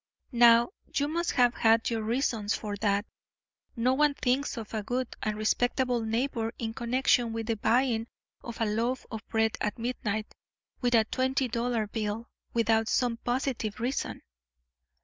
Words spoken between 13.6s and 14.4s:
reason."